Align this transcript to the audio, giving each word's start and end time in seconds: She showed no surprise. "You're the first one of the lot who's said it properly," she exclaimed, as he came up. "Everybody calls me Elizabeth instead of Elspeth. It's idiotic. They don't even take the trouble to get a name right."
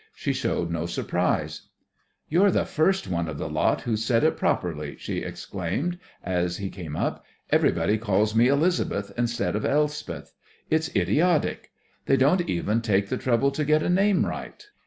She 0.15 0.33
showed 0.33 0.71
no 0.71 0.87
surprise. 0.87 1.67
"You're 2.27 2.49
the 2.49 2.65
first 2.65 3.07
one 3.07 3.27
of 3.29 3.37
the 3.37 3.47
lot 3.47 3.81
who's 3.81 4.03
said 4.03 4.23
it 4.23 4.35
properly," 4.35 4.95
she 4.97 5.19
exclaimed, 5.19 5.99
as 6.23 6.57
he 6.57 6.71
came 6.71 6.95
up. 6.95 7.23
"Everybody 7.51 7.99
calls 7.99 8.33
me 8.33 8.47
Elizabeth 8.47 9.11
instead 9.15 9.55
of 9.55 9.63
Elspeth. 9.63 10.33
It's 10.71 10.89
idiotic. 10.95 11.69
They 12.07 12.17
don't 12.17 12.41
even 12.49 12.81
take 12.81 13.09
the 13.09 13.17
trouble 13.17 13.51
to 13.51 13.63
get 13.63 13.83
a 13.83 13.89
name 13.91 14.25
right." 14.25 14.65